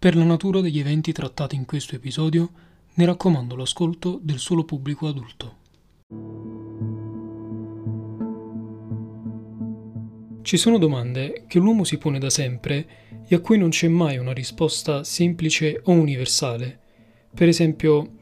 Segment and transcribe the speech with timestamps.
[0.00, 2.50] Per la natura degli eventi trattati in questo episodio,
[2.94, 5.56] ne raccomando l'ascolto del solo pubblico adulto.
[10.40, 12.86] Ci sono domande che l'uomo si pone da sempre
[13.28, 16.78] e a cui non c'è mai una risposta semplice o universale.
[17.34, 18.12] Per esempio,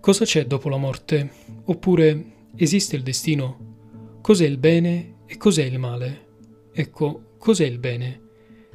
[0.00, 1.30] cosa c'è dopo la morte?
[1.64, 2.24] Oppure
[2.56, 4.18] esiste il destino?
[4.20, 6.26] Cos'è il bene e cos'è il male?
[6.74, 8.20] Ecco, cos'è il bene?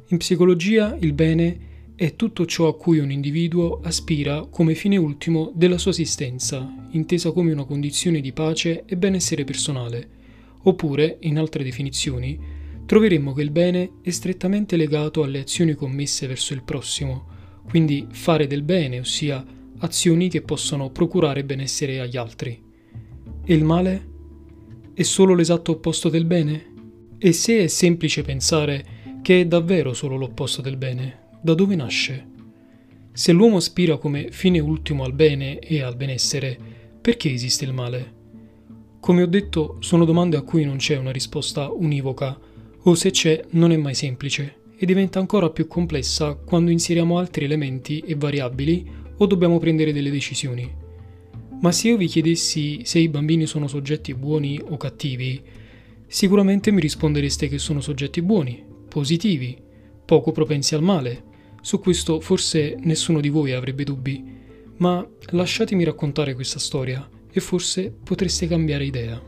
[0.07, 1.74] In psicologia il bene è
[2.15, 7.53] tutto ciò a cui un individuo aspira come fine ultimo della sua esistenza, intesa come
[7.53, 10.09] una condizione di pace e benessere personale.
[10.63, 12.37] Oppure, in altre definizioni,
[12.85, 17.27] troveremmo che il bene è strettamente legato alle azioni commesse verso il prossimo,
[17.67, 19.43] quindi fare del bene, ossia
[19.77, 22.61] azioni che possano procurare benessere agli altri.
[23.45, 24.13] E il male?
[24.93, 26.73] È solo l'esatto opposto del bene?
[27.17, 28.85] E se è semplice pensare
[29.21, 32.25] che è davvero solo l'opposto del bene, da dove nasce?
[33.13, 36.57] Se l'uomo aspira come fine ultimo al bene e al benessere,
[36.99, 38.13] perché esiste il male?
[38.99, 42.35] Come ho detto, sono domande a cui non c'è una risposta univoca,
[42.81, 47.45] o se c'è non è mai semplice, e diventa ancora più complessa quando inseriamo altri
[47.45, 50.67] elementi e variabili o dobbiamo prendere delle decisioni.
[51.61, 55.39] Ma se io vi chiedessi se i bambini sono soggetti buoni o cattivi,
[56.07, 59.61] sicuramente mi rispondereste che sono soggetti buoni, positivi,
[60.05, 61.33] poco propensi al male,
[61.65, 64.23] su questo forse nessuno di voi avrebbe dubbi,
[64.77, 69.19] ma lasciatemi raccontare questa storia e forse potreste cambiare idea.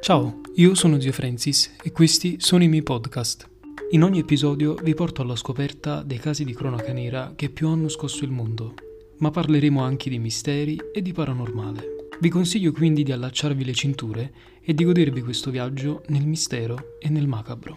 [0.00, 3.48] Ciao, io sono Zio Francis e questi sono i miei podcast.
[3.90, 7.88] In ogni episodio vi porto alla scoperta dei casi di cronaca nera che più hanno
[7.88, 8.74] scosso il mondo,
[9.18, 12.08] ma parleremo anche di misteri e di paranormale.
[12.18, 17.08] Vi consiglio quindi di allacciarvi le cinture e di godervi questo viaggio nel mistero e
[17.08, 17.76] nel macabro.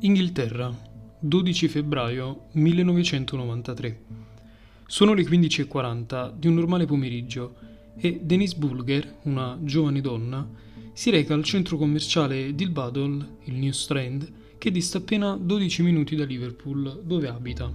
[0.00, 0.72] Inghilterra,
[1.18, 4.02] 12 febbraio 1993.
[4.86, 7.56] Sono le 15.40 di un normale pomeriggio
[7.96, 10.48] e Denise Bulger, una giovane donna,
[10.92, 16.24] si reca al centro commerciale Dilbadol, il New Strand, che dista appena 12 minuti da
[16.24, 17.68] Liverpool, dove abita.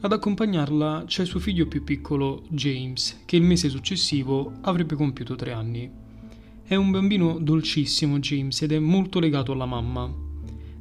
[0.00, 5.52] Ad accompagnarla c'è suo figlio più piccolo, James, che il mese successivo avrebbe compiuto 3
[5.52, 5.90] anni.
[6.62, 10.23] È un bambino dolcissimo James ed è molto legato alla mamma,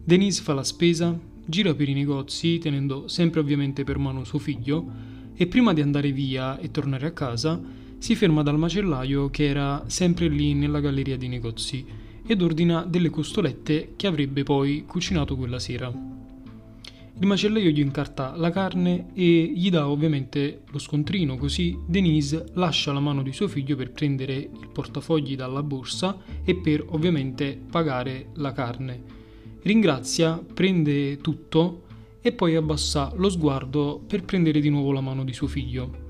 [0.05, 4.85] Denise fa la spesa, gira per i negozi tenendo sempre ovviamente per mano suo figlio
[5.33, 7.61] e prima di andare via e tornare a casa
[7.99, 11.85] si ferma dal macellaio che era sempre lì nella galleria di negozi
[12.27, 15.87] ed ordina delle costolette che avrebbe poi cucinato quella sera.
[15.87, 22.91] Il macellaio gli incarta la carne e gli dà ovviamente lo scontrino, così Denise lascia
[22.91, 28.31] la mano di suo figlio per prendere il portafogli dalla borsa e per ovviamente pagare
[28.33, 29.21] la carne
[29.63, 31.81] ringrazia, prende tutto
[32.21, 36.01] e poi abbassa lo sguardo per prendere di nuovo la mano di suo figlio.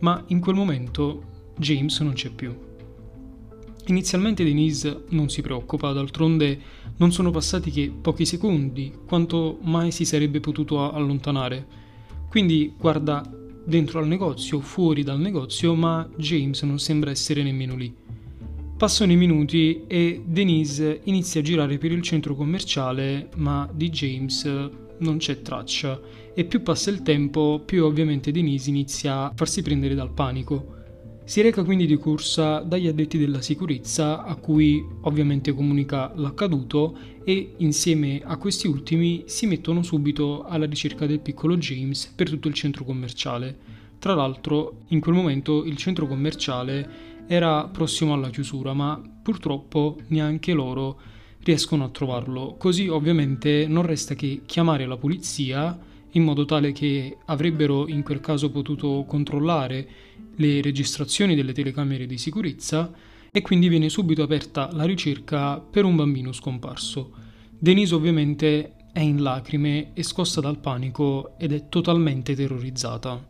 [0.00, 1.22] Ma in quel momento
[1.56, 2.56] James non c'è più.
[3.86, 6.60] Inizialmente Denise non si preoccupa, d'altronde
[6.98, 11.66] non sono passati che pochi secondi, quanto mai si sarebbe potuto allontanare.
[12.28, 13.22] Quindi guarda
[13.64, 17.94] dentro al negozio, fuori dal negozio, ma James non sembra essere nemmeno lì.
[18.78, 24.44] Passano i minuti e Denise inizia a girare per il centro commerciale, ma di James
[24.98, 26.00] non c'è traccia
[26.32, 30.76] e più passa il tempo, più ovviamente Denise inizia a farsi prendere dal panico.
[31.24, 37.54] Si reca quindi di corsa dagli addetti della sicurezza a cui ovviamente comunica l'accaduto e
[37.56, 42.54] insieme a questi ultimi si mettono subito alla ricerca del piccolo James per tutto il
[42.54, 43.58] centro commerciale.
[43.98, 50.54] Tra l'altro in quel momento il centro commerciale era prossimo alla chiusura, ma purtroppo neanche
[50.54, 50.98] loro
[51.44, 52.56] riescono a trovarlo.
[52.58, 55.78] Così ovviamente non resta che chiamare la polizia
[56.12, 59.88] in modo tale che avrebbero in quel caso potuto controllare
[60.36, 62.90] le registrazioni delle telecamere di sicurezza
[63.30, 67.12] e quindi viene subito aperta la ricerca per un bambino scomparso.
[67.58, 73.27] Denise ovviamente è in lacrime e scossa dal panico ed è totalmente terrorizzata.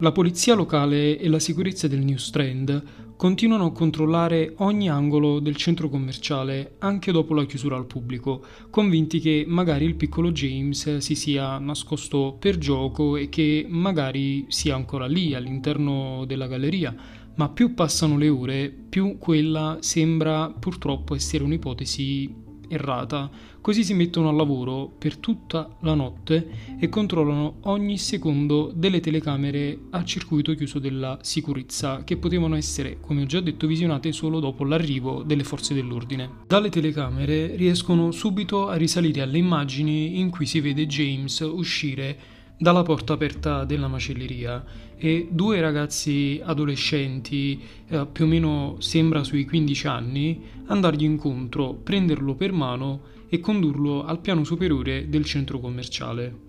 [0.00, 5.56] La polizia locale e la sicurezza del New Strand continuano a controllare ogni angolo del
[5.56, 11.14] centro commerciale anche dopo la chiusura al pubblico, convinti che magari il piccolo James si
[11.14, 16.94] sia nascosto per gioco e che magari sia ancora lì all'interno della galleria,
[17.36, 23.30] ma più passano le ore, più quella sembra purtroppo essere un'ipotesi errata,
[23.60, 26.48] così si mettono al lavoro per tutta la notte
[26.78, 33.22] e controllano ogni secondo delle telecamere a circuito chiuso della sicurezza, che potevano essere, come
[33.22, 36.30] ho già detto, visionate solo dopo l'arrivo delle forze dell'ordine.
[36.46, 42.82] Dalle telecamere riescono subito a risalire alle immagini in cui si vede James uscire dalla
[42.82, 44.64] porta aperta della macelleria
[44.96, 52.34] e due ragazzi adolescenti, eh, più o meno sembra sui 15 anni, andargli incontro, prenderlo
[52.34, 56.44] per mano e condurlo al piano superiore del centro commerciale.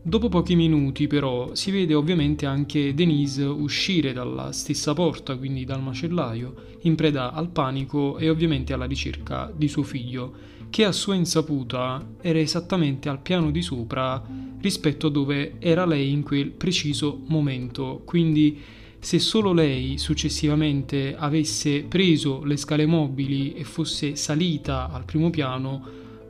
[0.00, 5.82] Dopo pochi minuti però si vede ovviamente anche Denise uscire dalla stessa porta, quindi dal
[5.82, 10.32] macellaio, in preda al panico e ovviamente alla ricerca di suo figlio,
[10.76, 14.22] che a sua insaputa era esattamente al piano di sopra
[14.60, 18.02] rispetto a dove era lei in quel preciso momento.
[18.04, 18.60] Quindi
[18.98, 25.82] se solo lei successivamente avesse preso le scale mobili e fosse salita al primo piano,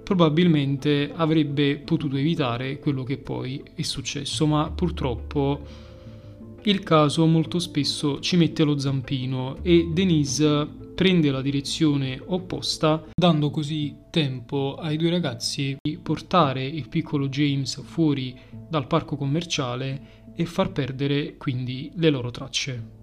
[0.05, 5.61] probabilmente avrebbe potuto evitare quello che poi è successo, ma purtroppo
[6.63, 13.51] il caso molto spesso ci mette lo zampino e Denise prende la direzione opposta, dando
[13.51, 18.35] così tempo ai due ragazzi di portare il piccolo James fuori
[18.67, 22.95] dal parco commerciale e far perdere quindi le loro tracce.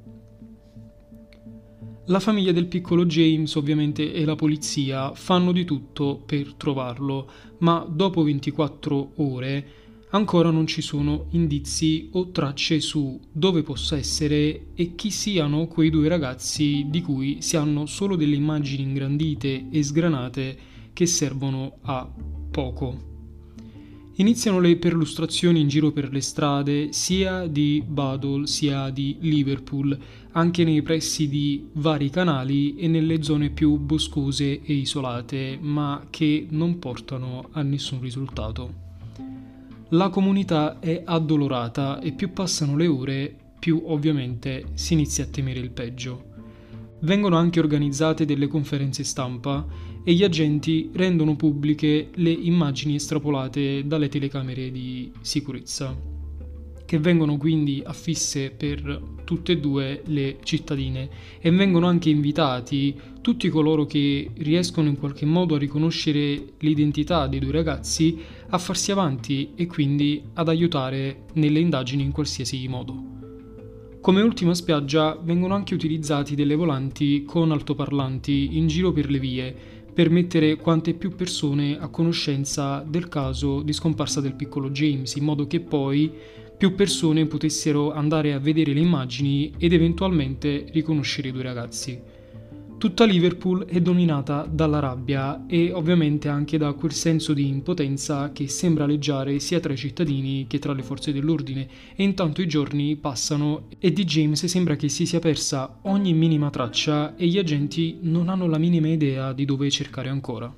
[2.08, 7.30] La famiglia del piccolo James ovviamente e la polizia fanno di tutto per trovarlo,
[7.60, 9.68] ma dopo 24 ore
[10.14, 15.90] ancora non ci sono indizi o tracce su dove possa essere e chi siano quei
[15.90, 20.58] due ragazzi di cui si hanno solo delle immagini ingrandite e sgranate
[20.94, 22.08] che servono a
[22.52, 23.12] poco.
[24.18, 29.98] Iniziano le perlustrazioni in giro per le strade sia di Badol sia di Liverpool,
[30.34, 36.46] anche nei pressi di vari canali e nelle zone più boscose e isolate, ma che
[36.52, 38.83] non portano a nessun risultato.
[39.94, 45.60] La comunità è addolorata e più passano le ore, più ovviamente si inizia a temere
[45.60, 46.32] il peggio.
[47.02, 49.64] Vengono anche organizzate delle conferenze stampa
[50.04, 55.96] e gli agenti rendono pubbliche le immagini estrapolate dalle telecamere di sicurezza,
[56.86, 61.08] che vengono quindi affisse per tutte e due le cittadine
[61.40, 67.40] e vengono anche invitati tutti coloro che riescono in qualche modo a riconoscere l'identità dei
[67.40, 73.02] due ragazzi a farsi avanti e quindi ad aiutare nelle indagini in qualsiasi modo.
[74.02, 79.56] Come ultima spiaggia vengono anche utilizzati delle volanti con altoparlanti in giro per le vie
[79.94, 85.24] per mettere quante più persone a conoscenza del caso di scomparsa del piccolo James, in
[85.24, 86.12] modo che poi
[86.58, 92.13] più persone potessero andare a vedere le immagini ed eventualmente riconoscere i due ragazzi.
[92.84, 98.50] Tutta Liverpool è dominata dalla rabbia e ovviamente anche da quel senso di impotenza che
[98.50, 101.66] sembra aleggiare sia tra i cittadini che tra le forze dell'ordine
[101.96, 106.50] e intanto i giorni passano e di James sembra che si sia persa ogni minima
[106.50, 110.54] traccia e gli agenti non hanno la minima idea di dove cercare ancora.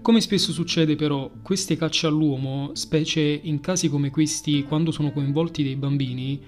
[0.00, 5.62] Come spesso succede però, queste cacce all'uomo, specie in casi come questi quando sono coinvolti
[5.62, 6.40] dei bambini,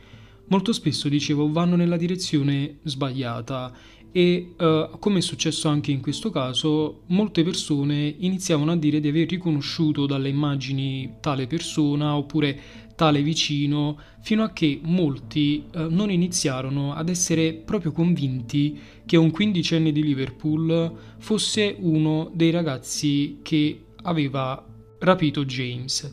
[0.50, 3.72] molto spesso, dicevo, vanno nella direzione sbagliata
[4.12, 9.08] e uh, come è successo anche in questo caso, molte persone iniziavano a dire di
[9.08, 16.10] aver riconosciuto dalle immagini tale persona oppure tale vicino, fino a che molti uh, non
[16.10, 23.84] iniziarono ad essere proprio convinti che un quindicenne di Liverpool fosse uno dei ragazzi che
[24.02, 24.66] aveva
[24.98, 26.12] rapito James.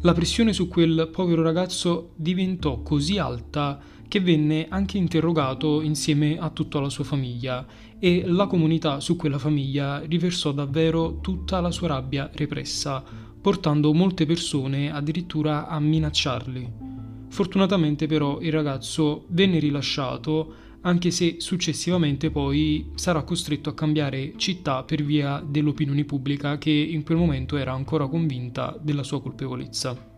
[0.00, 6.50] La pressione su quel povero ragazzo diventò così alta che venne anche interrogato insieme a
[6.50, 7.66] tutta la sua famiglia
[7.98, 13.02] e la comunità su quella famiglia riversò davvero tutta la sua rabbia repressa,
[13.40, 16.72] portando molte persone addirittura a minacciarli.
[17.28, 20.54] Fortunatamente però il ragazzo venne rilasciato
[20.84, 27.02] anche se successivamente poi sarà costretto a cambiare città per via dell'opinione pubblica che in
[27.02, 30.12] quel momento era ancora convinta della sua colpevolezza.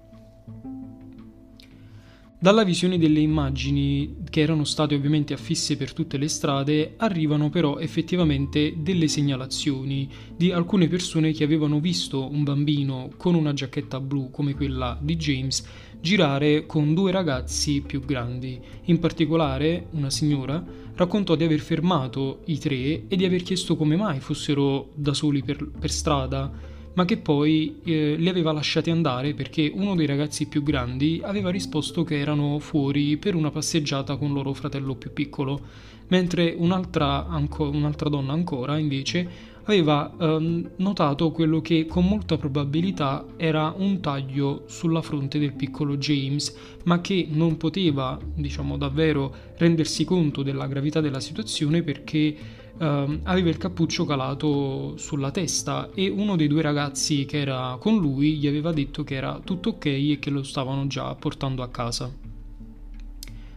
[2.38, 7.78] Dalla visione delle immagini, che erano state ovviamente affisse per tutte le strade, arrivano però
[7.78, 14.30] effettivamente delle segnalazioni di alcune persone che avevano visto un bambino con una giacchetta blu
[14.30, 15.66] come quella di James
[16.00, 18.60] girare con due ragazzi più grandi.
[18.84, 20.62] In particolare, una signora
[20.94, 25.42] raccontò di aver fermato i tre e di aver chiesto come mai fossero da soli
[25.42, 26.50] per, per strada,
[26.94, 31.50] ma che poi eh, li aveva lasciati andare perché uno dei ragazzi più grandi aveva
[31.50, 35.60] risposto che erano fuori per una passeggiata con loro fratello più piccolo,
[36.08, 43.25] mentre un'altra, anco, un'altra donna ancora invece aveva eh, notato quello che con molta probabilità
[43.37, 50.04] era un taglio sulla fronte del piccolo James, ma che non poteva, diciamo, davvero rendersi
[50.04, 56.37] conto della gravità della situazione perché Uh, aveva il cappuccio calato sulla testa e uno
[56.37, 60.18] dei due ragazzi che era con lui gli aveva detto che era tutto ok e
[60.20, 62.12] che lo stavano già portando a casa.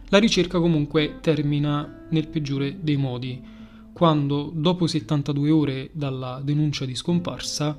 [0.08, 3.42] La ricerca comunque termina nel peggiore dei modi,
[4.00, 7.76] quando dopo 72 ore dalla denuncia di scomparsa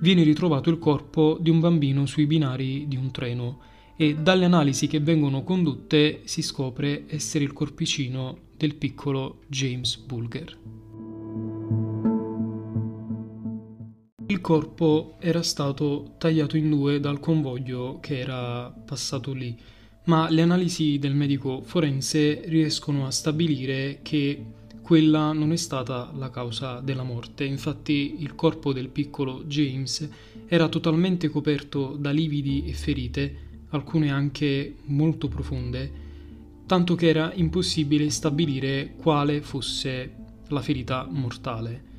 [0.00, 3.60] viene ritrovato il corpo di un bambino sui binari di un treno
[3.96, 10.58] e dalle analisi che vengono condotte si scopre essere il corpicino del piccolo James Bulger.
[14.26, 19.56] Il corpo era stato tagliato in due dal convoglio che era passato lì,
[20.06, 24.44] ma le analisi del medico forense riescono a stabilire che
[24.82, 27.44] quella non è stata la causa della morte.
[27.44, 30.08] Infatti il corpo del piccolo James
[30.46, 33.36] era totalmente coperto da lividi e ferite,
[33.70, 35.90] alcune anche molto profonde,
[36.66, 40.16] tanto che era impossibile stabilire quale fosse
[40.48, 41.90] la ferita mortale.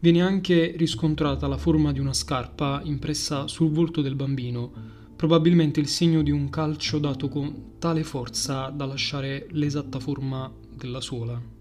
[0.00, 4.72] Viene anche riscontrata la forma di una scarpa impressa sul volto del bambino,
[5.16, 11.00] probabilmente il segno di un calcio dato con tale forza da lasciare l'esatta forma della
[11.00, 11.57] suola.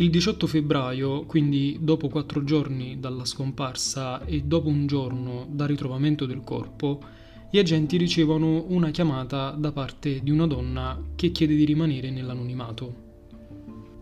[0.00, 6.24] Il 18 febbraio, quindi dopo quattro giorni dalla scomparsa e dopo un giorno dal ritrovamento
[6.24, 7.02] del corpo,
[7.50, 12.94] gli agenti ricevono una chiamata da parte di una donna che chiede di rimanere nell'anonimato.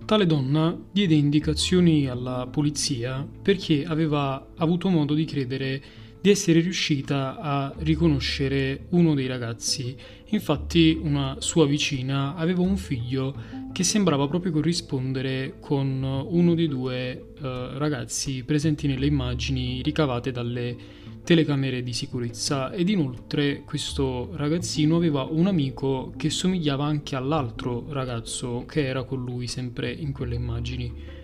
[0.05, 5.83] Tale donna diede indicazioni alla polizia perché aveva avuto modo di credere
[6.29, 9.97] di essere riuscita a riconoscere uno dei ragazzi.
[10.27, 13.35] Infatti una sua vicina aveva un figlio
[13.73, 20.77] che sembrava proprio corrispondere con uno dei due uh, ragazzi presenti nelle immagini ricavate dalle
[21.25, 28.65] telecamere di sicurezza ed inoltre questo ragazzino aveva un amico che somigliava anche all'altro ragazzo
[28.67, 31.18] che era con lui sempre in quelle immagini.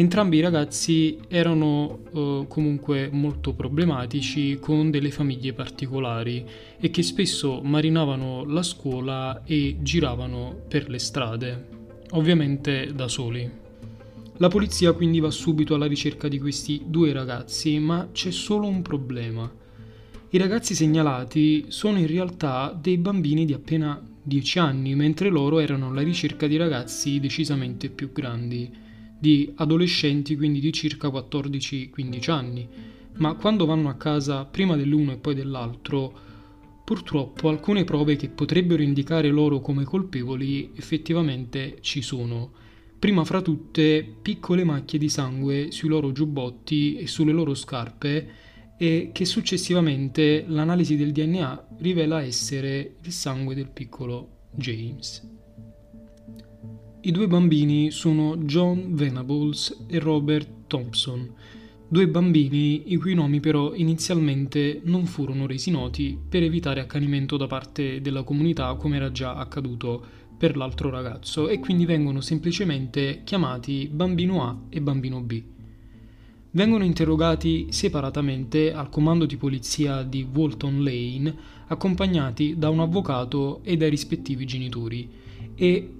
[0.00, 6.46] Entrambi i ragazzi erano eh, comunque molto problematici con delle famiglie particolari
[6.78, 11.66] e che spesso marinavano la scuola e giravano per le strade,
[12.10, 13.50] ovviamente da soli.
[14.36, 18.82] La polizia quindi va subito alla ricerca di questi due ragazzi, ma c'è solo un
[18.82, 19.50] problema.
[20.30, 25.88] I ragazzi segnalati sono in realtà dei bambini di appena 10 anni, mentre loro erano
[25.88, 28.86] alla ricerca di ragazzi decisamente più grandi,
[29.18, 32.68] di adolescenti quindi di circa 14-15 anni.
[33.14, 36.26] Ma quando vanno a casa prima dell'uno e poi dell'altro,
[36.84, 42.66] purtroppo alcune prove che potrebbero indicare loro come colpevoli effettivamente ci sono
[42.98, 48.28] prima fra tutte piccole macchie di sangue sui loro giubbotti e sulle loro scarpe
[48.76, 55.37] e che successivamente l'analisi del DNA rivela essere il sangue del piccolo James.
[57.00, 61.32] I due bambini sono John Venables e Robert Thompson,
[61.86, 67.46] due bambini i cui nomi però inizialmente non furono resi noti per evitare accanimento da
[67.46, 70.04] parte della comunità come era già accaduto
[70.36, 75.42] per l'altro ragazzo e quindi vengono semplicemente chiamati bambino A e bambino B.
[76.50, 81.36] Vengono interrogati separatamente al comando di polizia di Walton Lane,
[81.68, 85.08] accompagnati da un avvocato e dai rispettivi genitori,
[85.54, 85.92] e,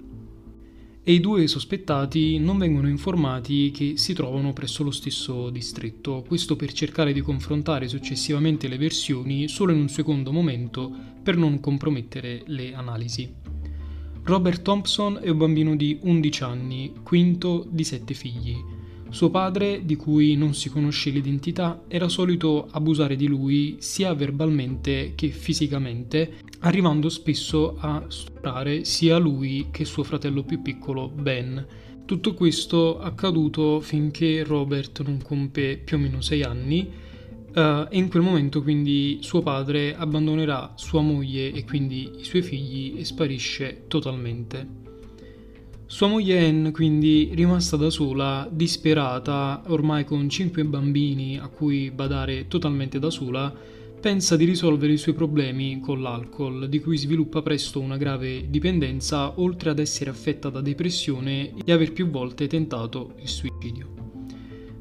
[1.09, 6.55] e i due sospettati non vengono informati che si trovano presso lo stesso distretto, questo
[6.55, 12.43] per cercare di confrontare successivamente le versioni solo in un secondo momento per non compromettere
[12.45, 13.27] le analisi.
[14.21, 18.55] Robert Thompson è un bambino di 11 anni, quinto di sette figli.
[19.09, 25.13] Suo padre, di cui non si conosce l'identità, era solito abusare di lui sia verbalmente
[25.15, 31.65] che fisicamente, arrivando spesso a stuprare sia lui che suo fratello più piccolo Ben.
[32.05, 37.07] Tutto questo accaduto finché Robert non compie più o meno 6 anni
[37.49, 42.43] Uh, e in quel momento quindi suo padre abbandonerà sua moglie e quindi i suoi
[42.43, 44.79] figli e sparisce totalmente.
[45.87, 52.47] Sua moglie Anne, quindi rimasta da sola, disperata, ormai con cinque bambini a cui badare
[52.47, 53.51] totalmente da sola,
[53.99, 59.39] pensa di risolvere i suoi problemi con l'alcol, di cui sviluppa presto una grave dipendenza,
[59.39, 63.99] oltre ad essere affetta da depressione e aver più volte tentato il suicidio.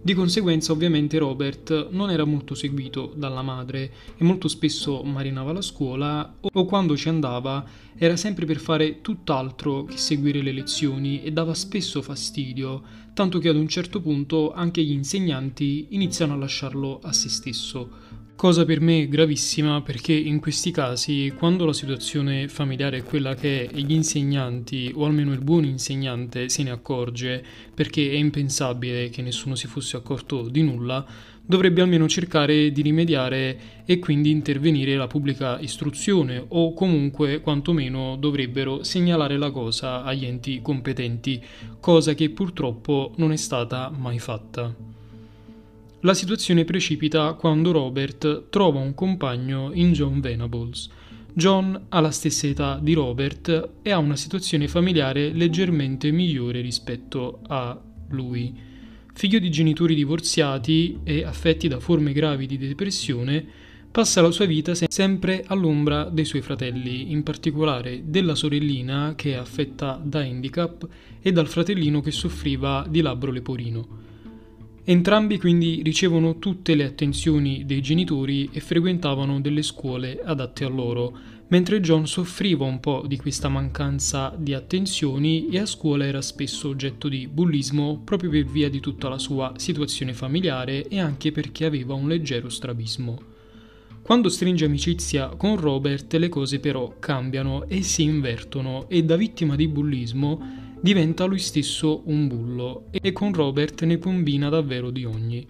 [0.00, 5.60] Di conseguenza ovviamente Robert non era molto seguito dalla madre e molto spesso marinava la
[5.60, 11.32] scuola o quando ci andava era sempre per fare tutt'altro che seguire le lezioni e
[11.32, 12.82] dava spesso fastidio,
[13.12, 17.90] tanto che ad un certo punto anche gli insegnanti iniziano a lasciarlo a se stesso.
[18.38, 23.66] Cosa per me gravissima perché in questi casi, quando la situazione familiare è quella che
[23.66, 29.22] è, gli insegnanti, o almeno il buon insegnante, se ne accorge, perché è impensabile che
[29.22, 31.04] nessuno si fosse accorto di nulla,
[31.44, 38.84] dovrebbe almeno cercare di rimediare e quindi intervenire la pubblica istruzione o comunque quantomeno dovrebbero
[38.84, 41.42] segnalare la cosa agli enti competenti,
[41.80, 44.97] cosa che purtroppo non è stata mai fatta.
[46.02, 50.88] La situazione precipita quando Robert trova un compagno in John Venables.
[51.32, 57.40] John ha la stessa età di Robert e ha una situazione familiare leggermente migliore rispetto
[57.48, 57.76] a
[58.10, 58.54] lui.
[59.12, 63.44] Figlio di genitori divorziati e affetti da forme gravi di depressione,
[63.90, 69.34] passa la sua vita sempre all'ombra dei suoi fratelli, in particolare della sorellina che è
[69.34, 70.86] affetta da handicap
[71.20, 74.06] e dal fratellino che soffriva di labbro leporino.
[74.90, 81.14] Entrambi quindi ricevono tutte le attenzioni dei genitori e frequentavano delle scuole adatte a loro,
[81.48, 86.70] mentre John soffriva un po' di questa mancanza di attenzioni e a scuola era spesso
[86.70, 91.66] oggetto di bullismo proprio per via di tutta la sua situazione familiare e anche perché
[91.66, 93.20] aveva un leggero strabismo.
[94.00, 99.54] Quando stringe amicizia con Robert le cose però cambiano e si invertono e da vittima
[99.54, 105.46] di bullismo diventa lui stesso un bullo e con Robert ne combina davvero di ogni.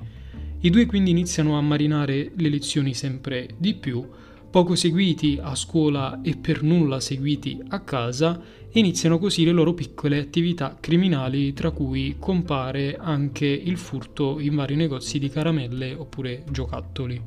[0.61, 4.07] I due quindi iniziano a marinare le lezioni sempre di più,
[4.51, 9.73] poco seguiti a scuola e per nulla seguiti a casa, e iniziano così le loro
[9.73, 16.45] piccole attività criminali, tra cui compare anche il furto in vari negozi di caramelle oppure
[16.51, 17.23] giocattoli.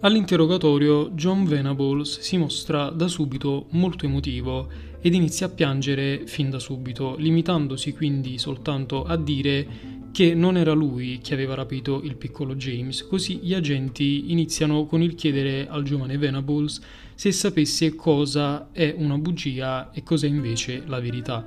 [0.00, 4.68] All'interrogatorio John Venables si mostra da subito molto emotivo
[5.04, 9.66] ed inizia a piangere fin da subito, limitandosi quindi soltanto a dire
[10.12, 13.06] che non era lui che aveva rapito il piccolo James.
[13.06, 16.80] Così gli agenti iniziano con il chiedere al giovane Venables
[17.14, 21.46] se sapesse cosa è una bugia e cosa è invece la verità.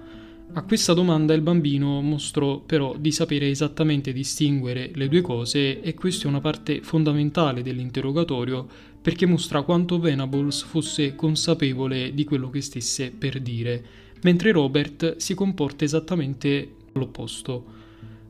[0.53, 5.95] A questa domanda il bambino mostrò però di sapere esattamente distinguere le due cose e
[5.95, 8.67] questa è una parte fondamentale dell'interrogatorio
[9.07, 13.81] perché mostra quanto Venables fosse consapevole di quello che stesse per dire,
[14.23, 17.63] mentre Robert si comporta esattamente all'opposto.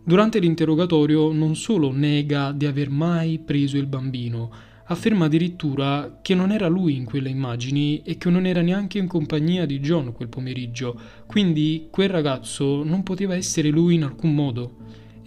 [0.04, 4.52] Durante l'interrogatorio non solo nega di aver mai preso il bambino,
[4.84, 9.08] afferma addirittura che non era lui in quelle immagini e che non era neanche in
[9.08, 14.76] compagnia di John quel pomeriggio, quindi quel ragazzo non poteva essere lui in alcun modo.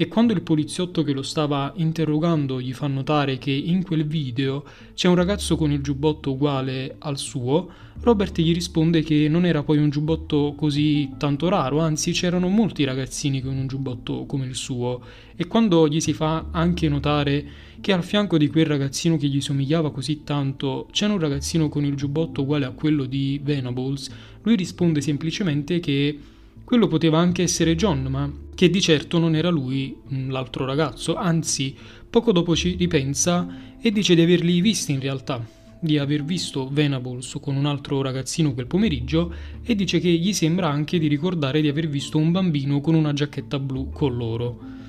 [0.00, 4.64] E quando il poliziotto che lo stava interrogando gli fa notare che in quel video
[4.94, 7.68] c'è un ragazzo con il giubbotto uguale al suo,
[8.00, 12.84] Robert gli risponde che non era poi un giubbotto così tanto raro, anzi c'erano molti
[12.84, 15.02] ragazzini con un giubbotto come il suo.
[15.36, 17.44] E quando gli si fa anche notare
[17.82, 21.84] che al fianco di quel ragazzino che gli somigliava così tanto c'era un ragazzino con
[21.84, 24.10] il giubbotto uguale a quello di Venables,
[24.44, 26.18] lui risponde semplicemente che
[26.64, 31.16] quello poteva anche essere John, ma che di certo non era lui mm, l'altro ragazzo,
[31.16, 31.74] anzi,
[32.08, 33.48] poco dopo ci ripensa
[33.80, 35.44] e dice di averli visti in realtà,
[35.80, 40.68] di aver visto Venables con un altro ragazzino quel pomeriggio e dice che gli sembra
[40.68, 44.79] anche di ricordare di aver visto un bambino con una giacchetta blu con loro.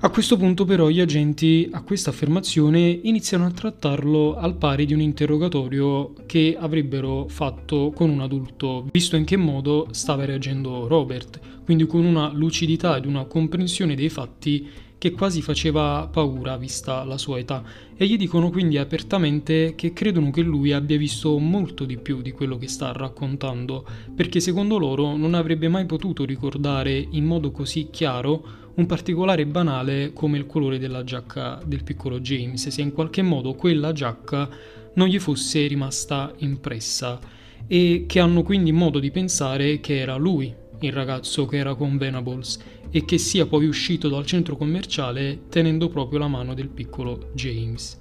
[0.00, 4.94] A questo punto però gli agenti a questa affermazione iniziano a trattarlo al pari di
[4.94, 11.40] un interrogatorio che avrebbero fatto con un adulto, visto in che modo stava reagendo Robert,
[11.64, 17.18] quindi con una lucidità ed una comprensione dei fatti che quasi faceva paura vista la
[17.18, 17.64] sua età.
[17.96, 22.30] E gli dicono quindi apertamente che credono che lui abbia visto molto di più di
[22.30, 23.84] quello che sta raccontando,
[24.14, 30.12] perché secondo loro non avrebbe mai potuto ricordare in modo così chiaro un particolare banale
[30.12, 34.48] come il colore della giacca del piccolo James, se in qualche modo quella giacca
[34.94, 37.18] non gli fosse rimasta impressa
[37.66, 41.98] e che hanno quindi modo di pensare che era lui il ragazzo che era con
[41.98, 42.58] Venables
[42.90, 48.00] e che sia poi uscito dal centro commerciale tenendo proprio la mano del piccolo James.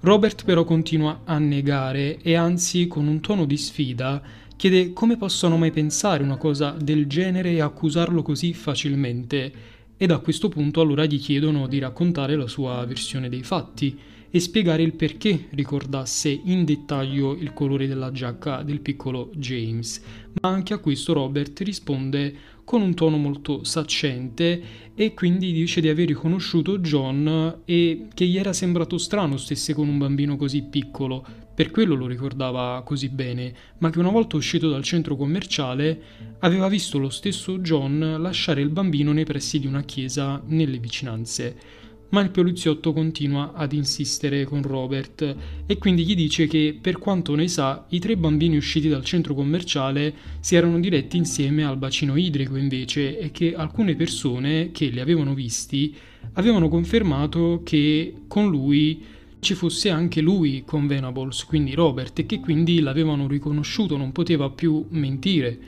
[0.00, 4.22] Robert però continua a negare e anzi con un tono di sfida
[4.54, 10.18] chiede come possono mai pensare una cosa del genere e accusarlo così facilmente ed a
[10.18, 13.98] questo punto allora gli chiedono di raccontare la sua versione dei fatti
[14.34, 20.02] e spiegare il perché ricordasse in dettaglio il colore della giacca del piccolo James.
[20.40, 24.62] Ma anche a questo Robert risponde con un tono molto saccente
[24.94, 29.88] e quindi dice di aver riconosciuto John e che gli era sembrato strano stesse con
[29.88, 31.24] un bambino così piccolo,
[31.54, 36.00] per quello lo ricordava così bene, ma che una volta uscito dal centro commerciale
[36.40, 41.82] aveva visto lo stesso John lasciare il bambino nei pressi di una chiesa nelle vicinanze
[42.10, 45.36] ma il poliziotto continua ad insistere con Robert
[45.66, 49.34] e quindi gli dice che per quanto ne sa i tre bambini usciti dal centro
[49.34, 55.00] commerciale si erano diretti insieme al bacino idrico invece e che alcune persone che li
[55.00, 55.94] avevano visti
[56.34, 59.02] avevano confermato che con lui
[59.44, 64.48] ci fosse anche lui con Venables, quindi Robert, e che quindi l'avevano riconosciuto, non poteva
[64.48, 65.58] più mentire.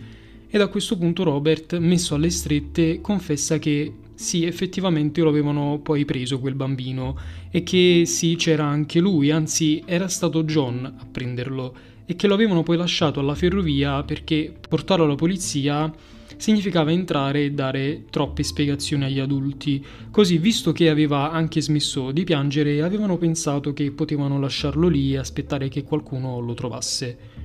[0.49, 6.07] E da questo punto Robert, messo alle strette, confessa che sì, effettivamente lo avevano poi
[6.07, 7.17] preso quel bambino
[7.51, 11.75] e che sì, c'era anche lui, anzi era stato John a prenderlo
[12.07, 15.93] e che lo avevano poi lasciato alla ferrovia perché portarlo alla polizia
[16.39, 19.85] significava entrare e dare troppe spiegazioni agli adulti.
[20.11, 25.19] Così, visto che aveva anche smesso di piangere, avevano pensato che potevano lasciarlo lì e
[25.19, 27.36] aspettare che qualcuno lo trovasse.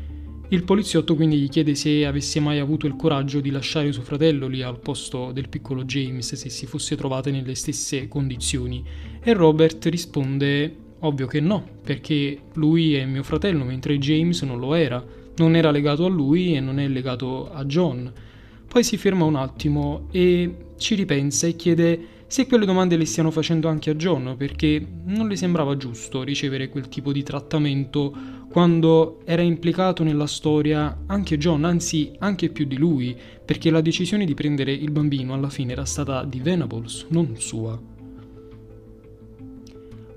[0.51, 4.47] Il poliziotto quindi gli chiede se avesse mai avuto il coraggio di lasciare suo fratello
[4.47, 8.83] lì al posto del piccolo James se si fosse trovate nelle stesse condizioni
[9.23, 14.73] e Robert risponde ovvio che no, perché lui è mio fratello mentre James non lo
[14.73, 15.01] era,
[15.37, 18.11] non era legato a lui e non è legato a John.
[18.67, 23.31] Poi si ferma un attimo e ci ripensa e chiede se quelle domande le stiano
[23.31, 29.21] facendo anche a John, perché non le sembrava giusto ricevere quel tipo di trattamento quando
[29.23, 34.33] era implicato nella storia anche John, anzi anche più di lui, perché la decisione di
[34.33, 37.79] prendere il bambino alla fine era stata di Venables, non sua.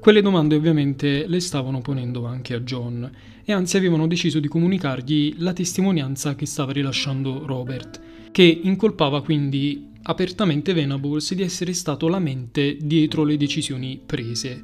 [0.00, 3.10] Quelle domande ovviamente le stavano ponendo anche a John
[3.44, 8.00] e anzi avevano deciso di comunicargli la testimonianza che stava rilasciando Robert,
[8.32, 14.62] che incolpava quindi apertamente Venables di essere stato la mente dietro le decisioni prese.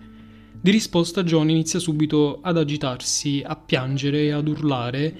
[0.62, 5.16] Di risposta John inizia subito ad agitarsi, a piangere e ad urlare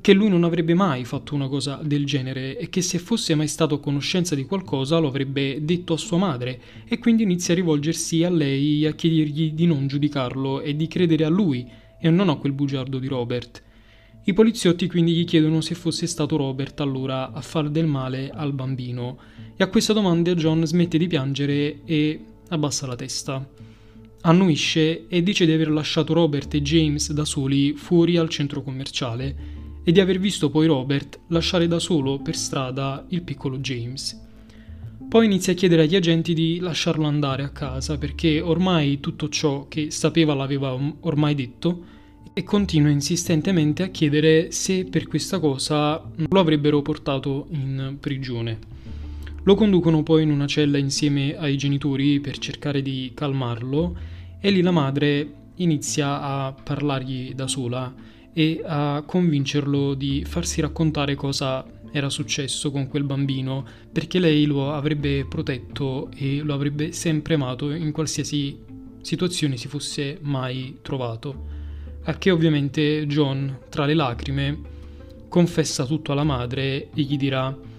[0.00, 3.48] che lui non avrebbe mai fatto una cosa del genere e che se fosse mai
[3.48, 7.56] stato a conoscenza di qualcosa lo avrebbe detto a sua madre e quindi inizia a
[7.56, 11.68] rivolgersi a lei a chiedergli di non giudicarlo e di credere a lui
[12.00, 13.62] e non a quel bugiardo di Robert.
[14.24, 18.54] I poliziotti quindi gli chiedono se fosse stato Robert allora a far del male al
[18.54, 19.18] bambino
[19.54, 23.76] e a questa domanda John smette di piangere e abbassa la testa.
[24.20, 29.36] Annuisce e dice di aver lasciato Robert e James da soli fuori al centro commerciale
[29.84, 34.26] e di aver visto poi Robert lasciare da solo per strada il piccolo James.
[35.08, 39.66] Poi inizia a chiedere agli agenti di lasciarlo andare a casa perché ormai tutto ciò
[39.68, 41.84] che sapeva l'aveva ormai detto
[42.34, 48.58] e continua insistentemente a chiedere se per questa cosa lo avrebbero portato in prigione.
[49.48, 53.96] Lo conducono poi in una cella insieme ai genitori per cercare di calmarlo
[54.38, 57.94] e lì la madre inizia a parlargli da sola
[58.30, 64.74] e a convincerlo di farsi raccontare cosa era successo con quel bambino, perché lei lo
[64.74, 68.54] avrebbe protetto e lo avrebbe sempre amato in qualsiasi
[69.00, 71.46] situazione si fosse mai trovato.
[72.02, 74.60] A che ovviamente John, tra le lacrime,
[75.26, 77.76] confessa tutto alla madre e gli dirà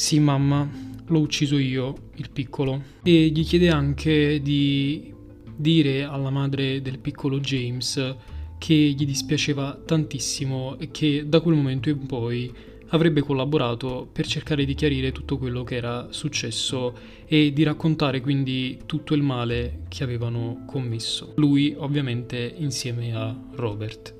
[0.00, 0.66] Sì mamma,
[1.08, 2.82] l'ho ucciso io, il piccolo.
[3.02, 5.12] E gli chiede anche di
[5.54, 8.16] dire alla madre del piccolo James
[8.56, 12.50] che gli dispiaceva tantissimo e che da quel momento in poi
[12.88, 16.94] avrebbe collaborato per cercare di chiarire tutto quello che era successo
[17.26, 21.34] e di raccontare quindi tutto il male che avevano commesso.
[21.36, 24.14] Lui ovviamente insieme a Robert.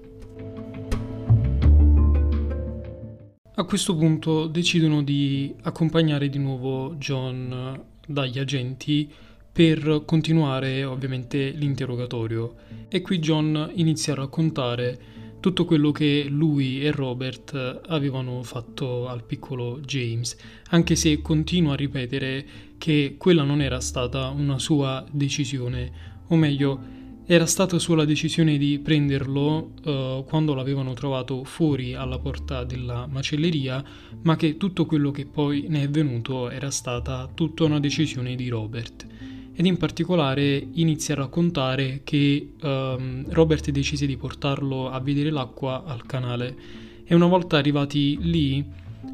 [3.61, 9.07] A questo punto decidono di accompagnare di nuovo John dagli agenti
[9.53, 12.55] per continuare ovviamente l'interrogatorio.
[12.88, 14.99] E qui John inizia a raccontare
[15.40, 20.38] tutto quello che lui e Robert avevano fatto al piccolo James,
[20.70, 22.46] anche se continua a ripetere
[22.79, 25.92] che quella non era stata una sua decisione,
[26.29, 27.00] o meglio,
[27.33, 33.07] era stata sua la decisione di prenderlo uh, quando l'avevano trovato fuori alla porta della
[33.07, 33.85] macelleria,
[34.23, 38.49] ma che tutto quello che poi ne è venuto era stata tutta una decisione di
[38.49, 39.07] Robert.
[39.53, 45.85] Ed in particolare inizia a raccontare che um, Robert decise di portarlo a vedere l'acqua
[45.85, 46.57] al canale.
[47.05, 48.64] E una volta arrivati lì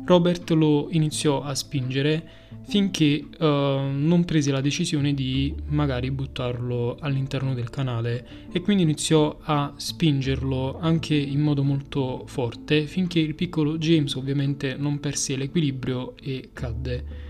[0.07, 7.55] Robert lo iniziò a spingere finché uh, non prese la decisione di magari buttarlo all'interno
[7.55, 13.79] del canale e quindi iniziò a spingerlo anche in modo molto forte finché il piccolo
[13.79, 17.25] James ovviamente non perse l'equilibrio e cadde.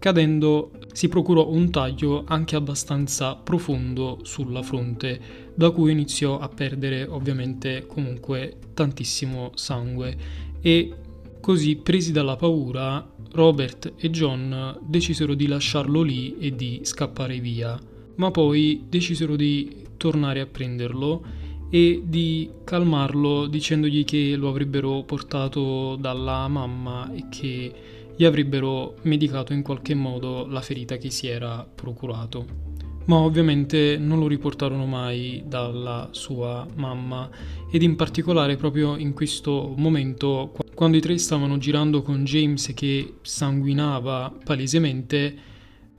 [0.00, 5.20] Cadendo si procurò un taglio anche abbastanza profondo sulla fronte,
[5.54, 10.16] da cui iniziò a perdere ovviamente comunque tantissimo sangue
[10.60, 10.94] e
[11.40, 17.78] così presi dalla paura Robert e John decisero di lasciarlo lì e di scappare via,
[18.16, 21.22] ma poi decisero di tornare a prenderlo
[21.70, 27.72] e di calmarlo dicendogli che lo avrebbero portato dalla mamma e che
[28.16, 32.69] gli avrebbero medicato in qualche modo la ferita che si era procurato.
[33.10, 37.28] Ma ovviamente non lo riportarono mai dalla sua mamma
[37.68, 43.14] ed in particolare proprio in questo momento quando i tre stavano girando con James che
[43.22, 45.36] sanguinava palesemente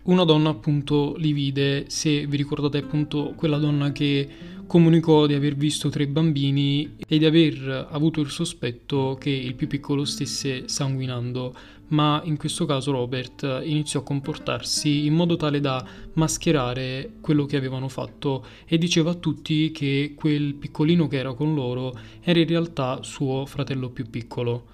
[0.03, 4.27] una donna appunto li vide, se vi ricordate appunto quella donna che
[4.65, 9.67] comunicò di aver visto tre bambini e di aver avuto il sospetto che il più
[9.67, 11.53] piccolo stesse sanguinando,
[11.91, 17.57] ma in questo caso Robert iniziò a comportarsi in modo tale da mascherare quello che
[17.57, 22.47] avevano fatto e diceva a tutti che quel piccolino che era con loro era in
[22.47, 24.67] realtà suo fratello più piccolo.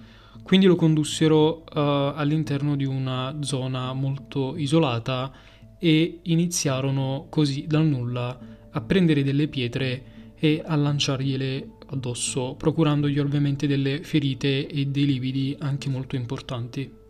[0.44, 5.32] Quindi lo condussero uh, all'interno di una zona molto isolata
[5.80, 13.68] e iniziarono così dal nulla a prendere delle pietre e a lanciargliele addosso, procurandogli ovviamente
[13.68, 17.06] delle ferite e dei lividi anche molto importanti.